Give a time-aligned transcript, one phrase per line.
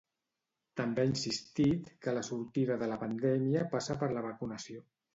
[0.79, 4.87] També ha insistit que la sortida de la pandèmia passa per la vacunació.